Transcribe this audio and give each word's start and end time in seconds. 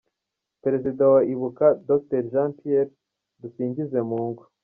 Perezida 0.63 1.03
wa 1.13 1.21
Ibuka 1.33 1.67
Dr 1.89 2.21
Jean 2.31 2.49
Pierre 2.59 2.91
Dusingizemungu. 3.41 4.43